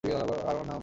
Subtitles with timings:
[0.03, 0.79] আমার নাম?